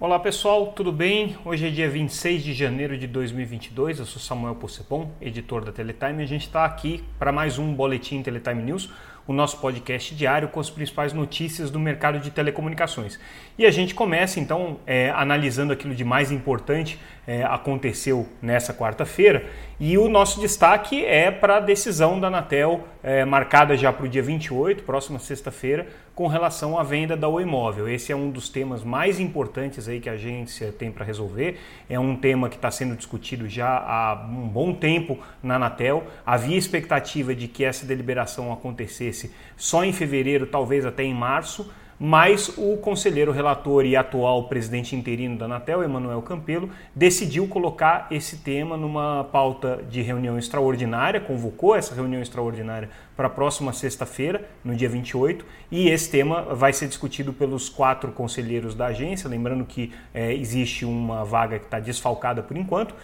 [0.00, 1.36] Olá pessoal, tudo bem?
[1.44, 3.98] Hoje é dia 26 de janeiro de 2022.
[3.98, 6.22] Eu sou Samuel Possebon, editor da Teletime.
[6.22, 8.92] A gente está aqui para mais um Boletim Teletime News,
[9.26, 13.18] o nosso podcast diário com as principais notícias do mercado de telecomunicações.
[13.58, 16.96] E a gente começa então é, analisando aquilo de mais importante
[17.28, 19.44] é, aconteceu nessa quarta-feira.
[19.78, 24.08] E o nosso destaque é para a decisão da Anatel, é, marcada já para o
[24.08, 27.86] dia 28, próxima sexta-feira, com relação à venda da Oi Móvel.
[27.86, 31.60] Esse é um dos temas mais importantes aí que a agência tem para resolver.
[31.88, 36.06] É um tema que está sendo discutido já há um bom tempo na Anatel.
[36.24, 42.48] Havia expectativa de que essa deliberação acontecesse só em fevereiro, talvez até em março mas
[42.56, 48.76] o conselheiro relator e atual presidente interino da Anatel, Emanuel Campelo, decidiu colocar esse tema
[48.76, 54.88] numa pauta de reunião extraordinária, convocou essa reunião extraordinária para a próxima sexta-feira, no dia
[54.88, 60.32] 28, e esse tema vai ser discutido pelos quatro conselheiros da agência, lembrando que é,
[60.32, 62.94] existe uma vaga que está desfalcada por enquanto.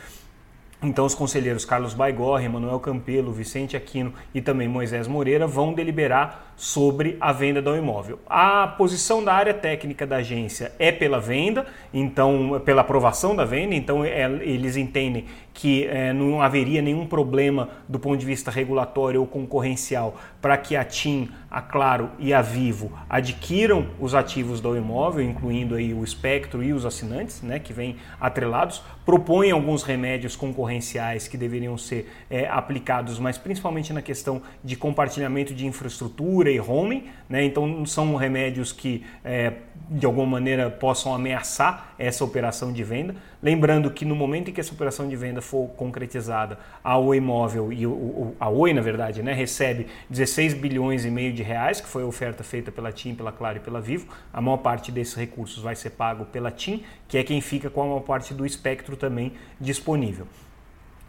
[0.85, 6.53] Então, os conselheiros Carlos Baigorre, Emanuel Campelo, Vicente Aquino e também Moisés Moreira vão deliberar
[6.57, 8.19] sobre a venda do imóvel.
[8.27, 13.75] A posição da área técnica da agência é pela venda, então pela aprovação da venda,
[13.75, 19.21] então é, eles entendem que é, não haveria nenhum problema do ponto de vista regulatório
[19.21, 24.77] ou concorrencial para que a TIM, a Claro e a Vivo adquiram os ativos do
[24.77, 30.37] imóvel, incluindo aí o espectro e os assinantes, né, que vêm atrelados, propõem alguns remédios
[30.37, 36.59] concorrenciais que deveriam ser é, aplicados, mas principalmente na questão de compartilhamento de infraestrutura e
[36.59, 39.55] roaming, né, então são remédios que é,
[39.89, 43.17] de alguma maneira possam ameaçar essa operação de venda.
[43.45, 47.71] Lembrando que no momento em que essa operação de venda for concretizada, a Oi Móvel
[47.71, 51.87] e o, a Oi, na verdade, né, recebe 16 bilhões e meio de reais, que
[51.87, 54.07] foi a oferta feita pela TIM, pela Claro e pela Vivo.
[54.33, 57.83] A maior parte desses recursos vai ser pago pela TIM, que é quem fica com
[57.83, 60.27] a maior parte do espectro também disponível.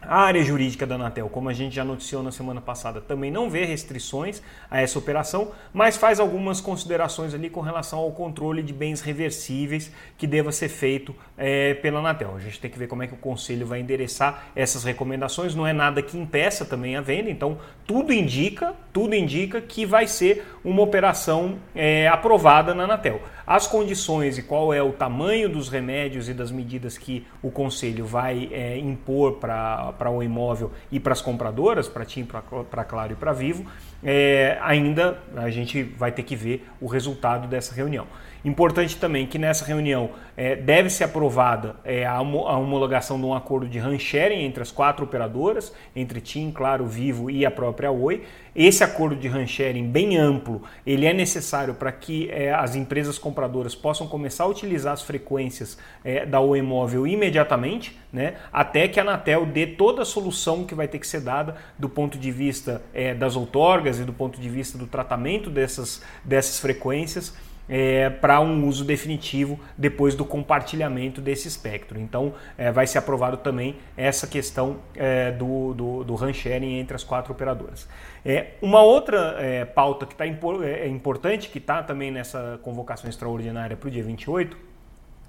[0.08, 3.50] A área jurídica da Anatel, como a gente já noticiou na semana passada, também não
[3.50, 4.40] vê restrições
[4.70, 9.90] a essa operação, mas faz algumas considerações ali com relação ao controle de bens reversíveis
[10.16, 12.36] que deva ser feito é, pela Anatel.
[12.36, 15.56] A gente tem que ver como é que o conselho vai endereçar essas recomendações.
[15.56, 20.06] Não é nada que impeça também a venda, então tudo indica, tudo indica que vai
[20.06, 23.20] ser uma operação é, aprovada na Anatel.
[23.46, 28.04] As condições e qual é o tamanho dos remédios e das medidas que o conselho
[28.04, 33.12] vai é, impor para para o imóvel e para as compradoras, para TIM, para Claro
[33.12, 33.66] e para Vivo,
[34.02, 38.06] é, ainda a gente vai ter que ver o resultado dessa reunião.
[38.44, 43.66] Importante também que nessa reunião é, deve ser aprovada é, a, homologação de um acordo
[43.66, 48.22] de sharing entre as quatro operadoras, entre TIM, Claro, Vivo e a própria Oi.
[48.54, 53.74] Esse acordo de sharing bem amplo, ele é necessário para que é, as empresas compradoras
[53.74, 59.02] possam começar a utilizar as frequências é, da Oi Móvel imediatamente, né, até que a
[59.02, 62.80] Anatel dê toda a solução que vai ter que ser dada do ponto de vista
[62.94, 67.34] é, das outorgas e do ponto de vista do tratamento dessas, dessas frequências
[67.68, 71.98] é, para um uso definitivo depois do compartilhamento desse espectro.
[71.98, 77.04] Então, é, vai ser aprovado também essa questão é, do, do, do sharing entre as
[77.04, 77.88] quatro operadoras.
[78.24, 82.58] É, uma outra é, pauta que está impor, é, é, importante, que está também nessa
[82.62, 84.56] convocação extraordinária para o dia 28,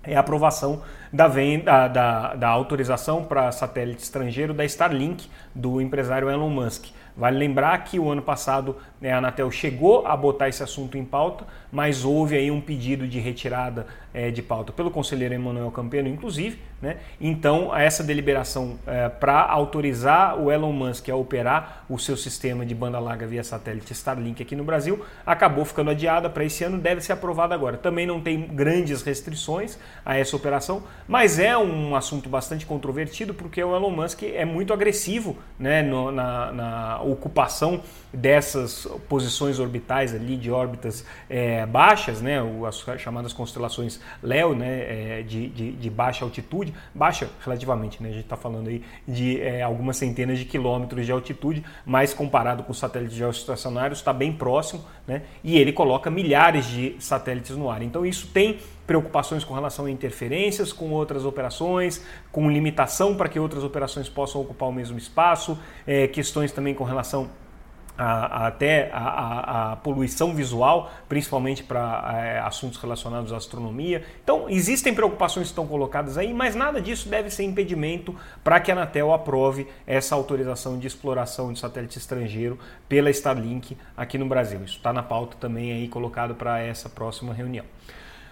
[0.04, 0.82] é a aprovação
[1.12, 6.86] da, venda, da, da autorização para satélite estrangeiro da Starlink do empresário Elon Musk.
[7.18, 11.04] Vale lembrar que o ano passado né, a Anatel chegou a botar esse assunto em
[11.04, 16.08] pauta, mas houve aí um pedido de retirada é, de pauta pelo conselheiro Emanuel Campeno,
[16.08, 16.60] inclusive.
[16.80, 16.98] Né?
[17.20, 22.76] Então, essa deliberação é, para autorizar o Elon Musk a operar o seu sistema de
[22.76, 27.02] banda larga via satélite Starlink aqui no Brasil acabou ficando adiada para esse ano, deve
[27.02, 27.78] ser aprovada agora.
[27.78, 33.64] Também não tem grandes restrições a essa operação, mas é um assunto bastante controvertido porque
[33.64, 37.82] o Elon Musk é muito agressivo né, no, na, na ocupação
[38.14, 42.38] dessas posições orbitais ali de órbitas é, baixas, né,
[42.68, 48.12] as chamadas constelações Leo, né, é, de, de, de, baixa altitude, baixa relativamente, né, a
[48.12, 52.74] gente está falando aí de é, algumas centenas de quilômetros de altitude, mas comparado com
[52.74, 57.82] satélites geoestacionários está bem próximo, né, e ele coloca milhares de satélites no ar.
[57.82, 63.40] Então isso tem preocupações com relação a interferências com outras operações, com limitação para que
[63.40, 67.30] outras operações possam ocupar o mesmo espaço, é, questões também com relação
[67.98, 74.04] a, a, até a, a, poluição visual, principalmente para é, assuntos relacionados à astronomia.
[74.24, 78.72] Então, existem preocupações que estão colocadas aí, mas nada disso deve ser impedimento para que
[78.72, 84.64] a Anatel aprove essa autorização de exploração de satélite estrangeiro pela Starlink aqui no Brasil.
[84.64, 87.66] Isso está na pauta também aí colocado para essa próxima reunião.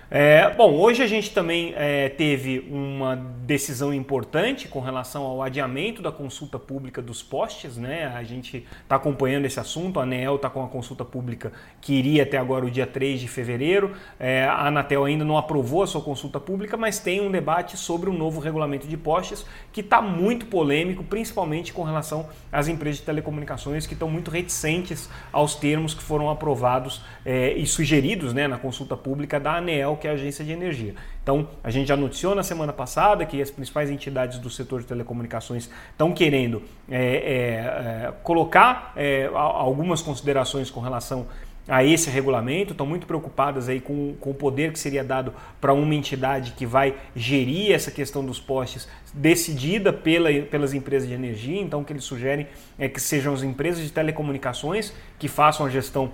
[0.09, 5.99] É, bom, hoje a gente também é, teve uma decisão importante com relação ao adiamento
[5.99, 8.05] da consulta pública dos postes, né?
[8.15, 12.21] A gente está acompanhando esse assunto, a ANEEL está com a consulta pública que iria
[12.21, 13.93] até agora o dia 3 de fevereiro.
[14.19, 18.07] É, a Anatel ainda não aprovou a sua consulta pública, mas tem um debate sobre
[18.07, 19.43] o novo regulamento de postes
[19.73, 25.09] que está muito polêmico, principalmente com relação às empresas de telecomunicações que estão muito reticentes
[25.31, 30.07] aos termos que foram aprovados é, e sugeridos né, na consulta pública da ANEEL que
[30.07, 30.95] é a Agência de Energia.
[31.21, 34.87] Então, a gente já noticiou na semana passada que as principais entidades do setor de
[34.87, 41.27] telecomunicações estão querendo é, é, é, colocar é, algumas considerações com relação
[41.67, 45.73] a esse regulamento, estão muito preocupadas aí com, com o poder que seria dado para
[45.73, 51.59] uma entidade que vai gerir essa questão dos postes decidida pela, pelas empresas de energia.
[51.59, 52.47] Então, o que eles sugerem
[52.77, 56.11] é que sejam as empresas de telecomunicações que façam a gestão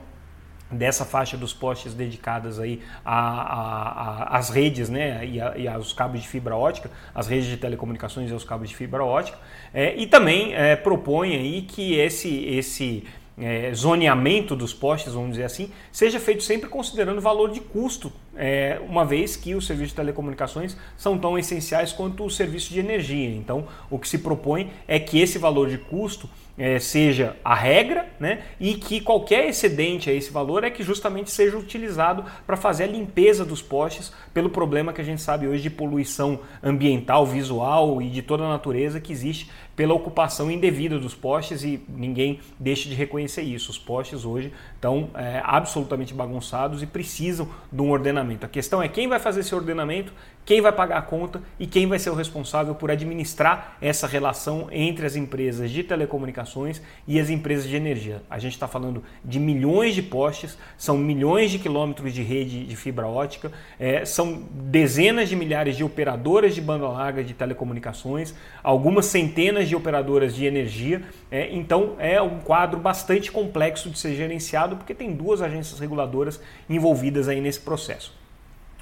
[0.72, 6.28] dessa faixa dos postes dedicadas aí às redes né, e, a, e, aos cabos de
[6.28, 9.38] fibra ótica, as redes de telecomunicações e aos cabos de fibra ótica,
[9.74, 13.04] é, e também é, propõe aí que esse, esse
[13.38, 18.12] é, zoneamento dos postes, vamos dizer assim, seja feito sempre considerando o valor de custo,
[18.36, 22.80] é, uma vez que os serviços de telecomunicações são tão essenciais quanto o serviço de
[22.80, 23.30] energia.
[23.30, 28.08] Então, o que se propõe é que esse valor de custo é, seja a regra,
[28.20, 28.44] né?
[28.60, 32.88] E que qualquer excedente a esse valor é que justamente seja utilizado para fazer a
[32.88, 38.10] limpeza dos postes pelo problema que a gente sabe hoje de poluição ambiental, visual e
[38.10, 42.94] de toda a natureza que existe pela ocupação indevida dos postes e ninguém deixa de
[42.94, 43.72] reconhecer isso.
[43.72, 48.46] Os postes hoje estão é, absolutamente bagunçados e precisam de um ordenamento.
[48.46, 50.14] A questão é quem vai fazer esse ordenamento,
[50.46, 54.68] quem vai pagar a conta e quem vai ser o responsável por administrar essa relação
[54.72, 58.22] entre as empresas de telecomunicações e as empresas de energia.
[58.30, 62.76] A gente está falando de milhões de postes, são milhões de quilômetros de rede de
[62.76, 68.34] fibra ótica, é, são dezenas de milhares de operadoras de banda larga de telecomunicações,
[68.64, 71.02] algumas centenas de operadoras de energia.
[71.30, 76.42] É, então é um quadro bastante complexo de ser gerenciado porque tem duas agências reguladoras
[76.70, 78.21] envolvidas aí nesse processo.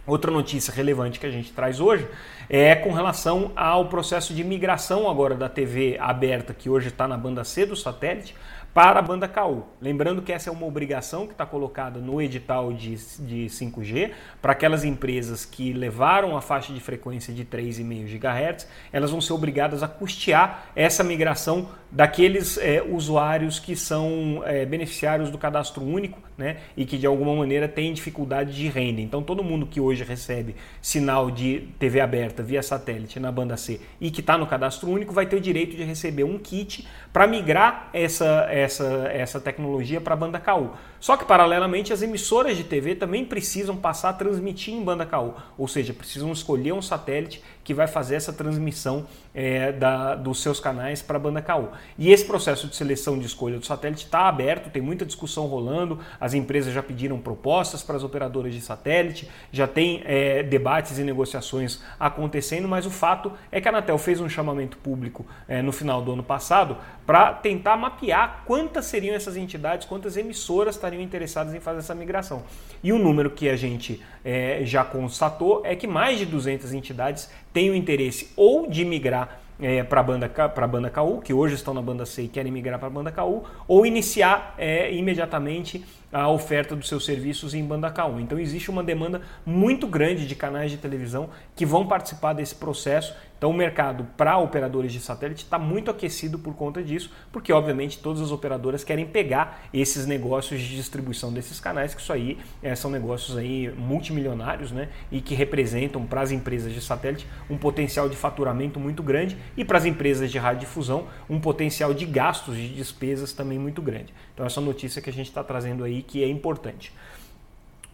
[0.09, 2.07] Outra notícia relevante que a gente traz hoje
[2.49, 7.15] é com relação ao processo de migração agora da TV aberta, que hoje está na
[7.15, 8.35] banda C do satélite,
[8.73, 9.63] para a banda KU.
[9.79, 14.11] Lembrando que essa é uma obrigação que está colocada no edital de, de 5G
[14.41, 19.33] para aquelas empresas que levaram a faixa de frequência de 3,5 GHz, elas vão ser
[19.33, 26.19] obrigadas a custear essa migração daqueles é, usuários que são é, beneficiários do cadastro único
[26.37, 29.01] né, e que de alguma maneira têm dificuldade de renda.
[29.01, 33.81] Então todo mundo que hoje recebe sinal de TV aberta via satélite na banda C
[33.99, 37.25] e que está no cadastro único vai ter o direito de receber um kit para
[37.25, 40.71] migrar essa, essa, essa tecnologia para a banda KU.
[40.99, 45.33] Só que, paralelamente, as emissoras de TV também precisam passar a transmitir em banda KU,
[45.57, 50.59] ou seja, precisam escolher um satélite que vai fazer essa transmissão é, da, dos seus
[50.59, 51.69] canais para a banda KU.
[51.97, 55.99] E esse processo de seleção de escolha do satélite está aberto, tem muita discussão rolando,
[56.19, 61.03] as empresas já pediram propostas para as operadoras de satélite, já tem é, debates e
[61.03, 65.71] negociações acontecendo, mas o fato é que a Anatel fez um chamamento público é, no
[65.71, 66.75] final do ano passado
[67.05, 72.43] para tentar mapear quantas seriam essas entidades, quantas emissoras estariam interessadas em fazer essa migração.
[72.83, 77.29] E o número que a gente é, já constatou é que mais de 200 entidades
[77.53, 81.55] têm o interesse ou de migrar é, para a banda, pra banda KU, que hoje
[81.55, 85.85] estão na banda C e querem migrar para a banda KU, ou iniciar é, imediatamente
[86.11, 88.21] a oferta dos seus serviços em banda K1.
[88.21, 93.13] Então existe uma demanda muito grande de canais de televisão que vão participar desse processo.
[93.39, 97.97] Então o mercado para operadores de satélite está muito aquecido por conta disso, porque obviamente
[97.97, 102.75] todas as operadoras querem pegar esses negócios de distribuição desses canais, que isso aí é,
[102.75, 104.89] são negócios aí multimilionários, né?
[105.09, 109.63] E que representam para as empresas de satélite um potencial de faturamento muito grande e
[109.63, 114.13] para as empresas de radiodifusão um potencial de gastos, de despesas também muito grande.
[114.33, 116.91] Então essa notícia que a gente está trazendo aí que é importante.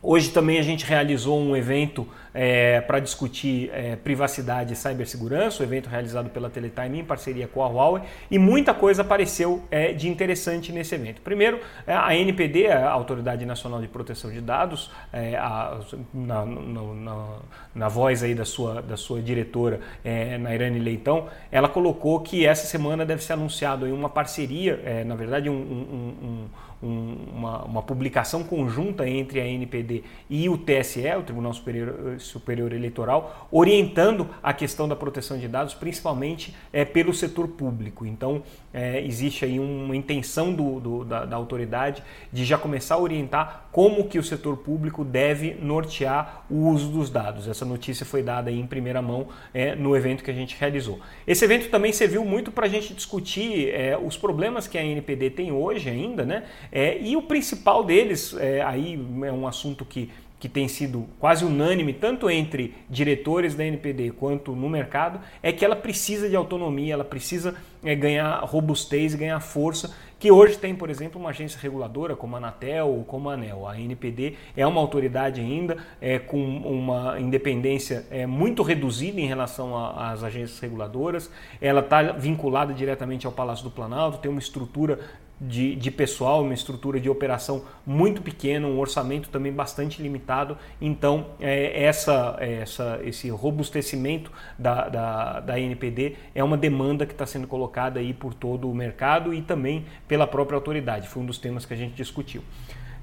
[0.02, 5.66] Hoje também a gente realizou um evento é, para discutir é, privacidade e cibersegurança, um
[5.66, 10.10] evento realizado pela Teletime em parceria com a Huawei, e muita coisa apareceu é, de
[10.10, 11.22] interessante nesse evento.
[11.22, 15.80] Primeiro, é, a NPD, a Autoridade Nacional de Proteção de Dados, é, a,
[16.14, 17.28] na, na,
[17.74, 22.68] na, voz aí da sua, da sua diretora, é, Nairane Leitão, ela colocou que essa
[22.68, 26.48] semana deve ser anunciado uma parceria, na verdade um, um
[26.84, 29.85] um, uma, uma, publicação conjunta entre a NPD
[30.30, 35.74] e o TSE, o Tribunal Superior, Superior Eleitoral, orientando a questão da proteção de dados,
[35.74, 38.06] principalmente é, pelo setor público.
[38.06, 43.00] Então, é, existe aí uma intenção do, do, da, da, autoridade de já começar a
[43.00, 47.48] orientar como que o setor público deve nortear o uso dos dados.
[47.48, 51.00] Essa notícia foi dada em primeira mão é, no evento que a gente realizou.
[51.26, 55.32] Esse evento também serviu muito para a gente discutir é, os problemas que a NPD
[55.32, 56.44] tem hoje ainda, né?
[56.72, 60.12] É, e o principal deles, é, aí é um assunto que
[60.46, 65.64] que tem sido quase unânime, tanto entre diretores da NPD quanto no mercado, é que
[65.64, 70.90] ela precisa de autonomia, ela precisa é, ganhar robustez ganhar força, que hoje tem, por
[70.90, 73.68] exemplo, uma agência reguladora como a Anatel ou como a ANEL.
[73.68, 79.76] A NPD é uma autoridade ainda é, com uma independência é, muito reduzida em relação
[79.98, 81.30] às agências reguladoras,
[81.62, 85.00] ela está vinculada diretamente ao Palácio do Planalto, tem uma estrutura
[85.40, 90.58] de, de, pessoal, uma estrutura de operação muito pequena, um orçamento também bastante limitado.
[90.80, 97.26] Então, é, essa, essa, esse robustecimento da, da, da NPD é uma demanda que está
[97.26, 101.08] sendo colocada aí por todo o mercado e também pela própria autoridade.
[101.08, 102.42] Foi um dos temas que a gente discutiu.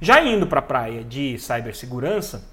[0.01, 2.51] Já indo para a praia de cibersegurança,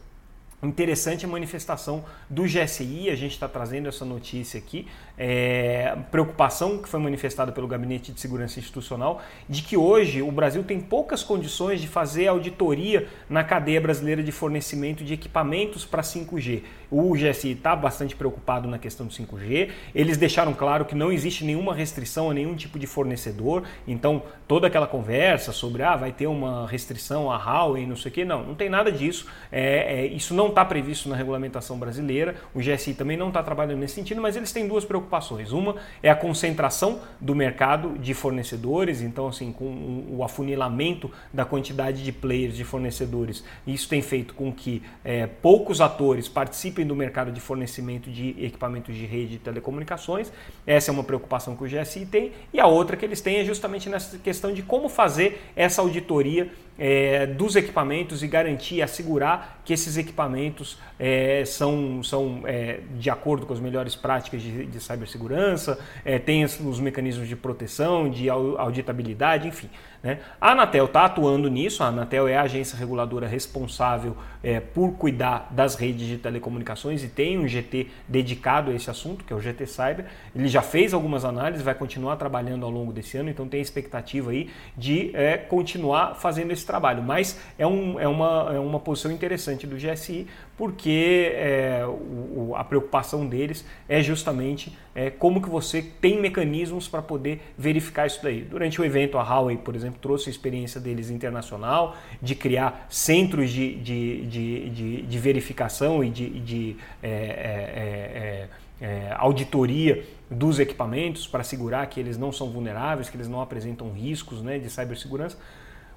[0.61, 4.87] Interessante a manifestação do GSI, a gente está trazendo essa notícia aqui,
[5.19, 10.63] é, preocupação que foi manifestada pelo Gabinete de Segurança Institucional de que hoje o Brasil
[10.63, 16.63] tem poucas condições de fazer auditoria na cadeia brasileira de fornecimento de equipamentos para 5G.
[16.89, 21.43] O GSI está bastante preocupado na questão do 5G, eles deixaram claro que não existe
[21.43, 26.25] nenhuma restrição a nenhum tipo de fornecedor, então toda aquela conversa sobre ah, vai ter
[26.25, 30.05] uma restrição a Huawei, não sei o que, não, não tem nada disso, é, é
[30.07, 34.21] isso não está previsto na regulamentação brasileira, o GSI também não está trabalhando nesse sentido,
[34.21, 35.08] mas eles têm duas preocupações.
[35.51, 42.03] Uma é a concentração do mercado de fornecedores, então, assim, com o afunilamento da quantidade
[42.03, 47.31] de players, de fornecedores, isso tem feito com que é, poucos atores participem do mercado
[47.31, 50.31] de fornecimento de equipamentos de rede de telecomunicações.
[50.65, 52.31] Essa é uma preocupação que o GSI tem.
[52.53, 56.51] E a outra que eles têm é justamente nessa questão de como fazer essa auditoria
[56.79, 63.45] é, dos equipamentos e garantir, assegurar que esses equipamentos é, são, são é, de acordo
[63.45, 69.47] com as melhores práticas de, de cibersegurança, é, têm os mecanismos de proteção, de auditabilidade,
[69.47, 69.69] enfim.
[70.01, 70.19] Né?
[70.39, 75.49] A Anatel está atuando nisso, a Anatel é a agência reguladora responsável é, por cuidar
[75.51, 79.41] das redes de telecomunicações e tem um GT dedicado a esse assunto, que é o
[79.41, 80.05] GT Cyber.
[80.33, 83.63] Ele já fez algumas análises, vai continuar trabalhando ao longo desse ano, então tem a
[83.63, 87.03] expectativa aí de é, continuar fazendo esse trabalho.
[87.03, 90.27] Mas é, um, é, uma, é uma posição interessante do GSI,
[90.57, 97.01] porque é, o, a preocupação deles é justamente é, como que você tem mecanismos para
[97.01, 98.41] poder verificar isso daí.
[98.41, 103.51] Durante o evento, a Huawei, por exemplo, trouxe a experiência deles internacional de criar centros
[103.51, 108.47] de, de, de, de, de verificação e de, de é, é,
[108.85, 113.41] é, é auditoria dos equipamentos para assegurar que eles não são vulneráveis, que eles não
[113.41, 115.37] apresentam riscos né, de cibersegurança.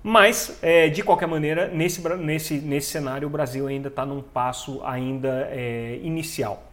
[0.02, 4.80] Mas, é, de qualquer maneira, nesse, nesse, nesse cenário, o Brasil ainda está num passo
[4.84, 6.68] ainda é, inicial.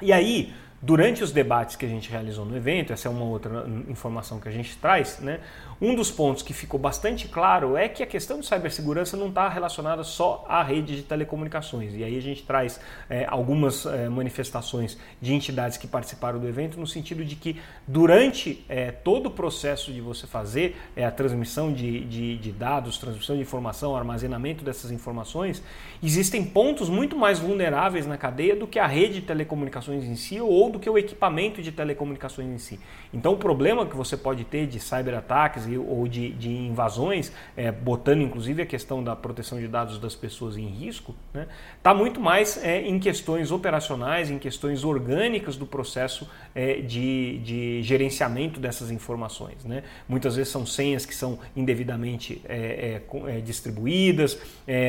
[0.00, 3.64] E aí, durante os debates que a gente realizou no evento, essa é uma outra
[3.88, 5.38] informação que a gente traz, né?
[5.80, 9.48] Um dos pontos que ficou bastante claro é que a questão de cibersegurança não está
[9.48, 11.94] relacionada só à rede de telecomunicações.
[11.94, 16.78] E aí a gente traz é, algumas é, manifestações de entidades que participaram do evento
[16.78, 21.72] no sentido de que durante é, todo o processo de você fazer é, a transmissão
[21.72, 25.62] de, de, de dados, transmissão de informação, armazenamento dessas informações,
[26.02, 30.40] existem pontos muito mais vulneráveis na cadeia do que a rede de telecomunicações em si
[30.40, 32.80] ou do que o equipamento de telecomunicações em si.
[33.12, 38.22] Então o problema que você pode ter de cyberataques ou de, de invasões, é, botando
[38.22, 41.48] inclusive a questão da proteção de dados das pessoas em risco, está né,
[41.82, 47.82] tá muito mais é, em questões operacionais, em questões orgânicas do processo é, de, de,
[47.82, 49.64] gerenciamento dessas informações.
[49.64, 49.82] Né?
[50.08, 54.38] Muitas vezes são senhas que são indevidamente é, é, é, distribuídas,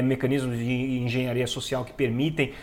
[0.04, 2.54] mecanismos de engenharia social que permitem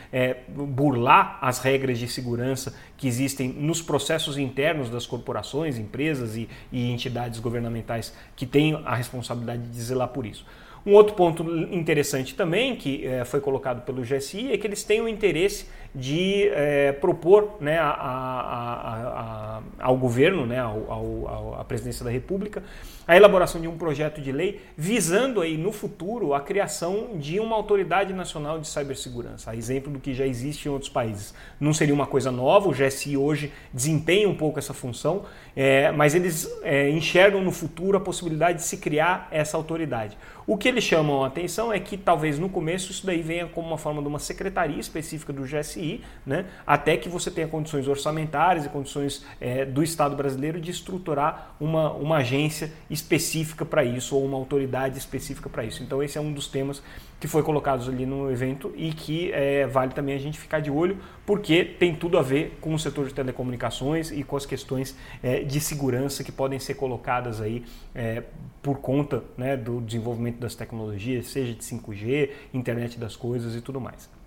[0.49, 6.91] burlar as regras de segurança que existem nos processos internos das corporações, empresas e, e
[6.91, 10.45] entidades governamentais que têm a responsabilidade de zelar por isso.
[10.85, 15.01] Um outro ponto interessante também, que é, foi colocado pelo GSI, é que eles têm
[15.01, 21.65] o interesse de é, propor né, a, a, a, ao governo, né, ao, ao, à
[21.65, 22.63] presidência da República,
[23.07, 27.57] a elaboração de um projeto de lei visando aí no futuro a criação de uma
[27.57, 31.35] autoridade nacional de cibersegurança, a exemplo do que já existe em outros países.
[31.59, 35.25] Não seria uma coisa nova, o GSI hoje desempenha um pouco essa função,
[35.57, 36.49] é, mas eles
[36.93, 40.17] enxergam no futuro a possibilidade de se criar essa autoridade.
[40.51, 43.69] O que eles chamam a atenção é que talvez no começo isso daí venha como
[43.69, 48.67] uma forma de uma secretaria específica do GSI, né, até que você tenha condições orçamentárias
[48.67, 54.25] e condições é, do Estado brasileiro de estruturar uma, uma agência específica para isso ou
[54.25, 55.85] uma autoridade específica para isso.
[55.85, 56.83] Então esse é um dos temas
[57.21, 60.71] que foi colocados ali no evento e que é, vale também a gente ficar de
[60.71, 60.97] olho,
[61.27, 65.41] porque tem tudo a ver com o setor de telecomunicações e com as questões é,
[65.41, 67.63] de segurança que podem ser colocadas aí
[67.95, 68.23] é,
[68.63, 73.81] por conta né, do desenvolvimento das tecnologias, seja de 5G, internet das coisas e tudo
[73.81, 74.20] mais.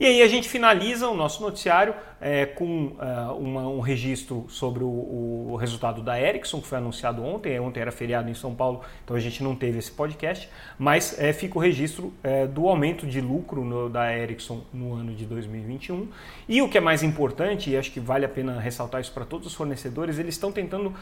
[0.00, 4.82] E aí a gente finaliza o nosso noticiário é, com uh, uma, um registro sobre
[4.82, 7.60] o, o, resultado da Ericsson, que foi anunciado ontem.
[7.60, 11.34] Ontem era feriado em São Paulo, então a gente não teve esse podcast, mas é,
[11.34, 16.08] fica o registro é, do aumento de lucro no, da Ericsson no ano de 2021.
[16.48, 19.26] E o que é mais importante, e acho que vale a pena ressaltar isso para
[19.26, 20.94] todos os fornecedores, eles estão tentando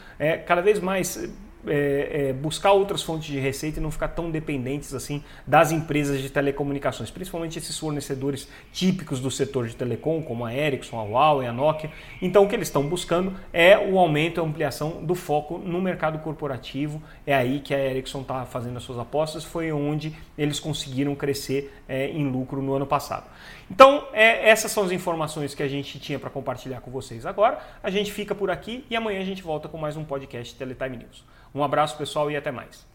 [0.45, 1.31] cada vez mais
[1.67, 6.21] é, é, buscar outras fontes de receita e não ficar tão dependentes assim das empresas
[6.21, 11.47] de telecomunicações, principalmente esses fornecedores típicos do setor de telecom, como a Ericsson, a Huawei,
[11.47, 11.91] a Nokia.
[12.21, 16.19] Então, o que eles estão buscando é o aumento, a ampliação do foco no mercado
[16.19, 17.01] corporativo.
[17.25, 21.73] É aí que a Ericsson está fazendo as suas apostas, foi onde eles conseguiram crescer
[21.87, 23.25] é, em lucro no ano passado.
[23.69, 27.59] Então, é, essas são as informações que a gente tinha para compartilhar com vocês agora.
[27.83, 30.97] A gente fica por aqui e amanhã a gente volta com mais um podcast Teletime
[30.97, 31.23] News.
[31.53, 32.87] Um abraço, pessoal, e até mais.